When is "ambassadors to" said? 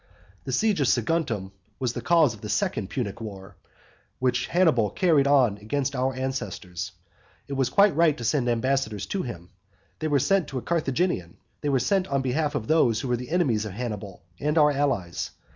8.49-9.21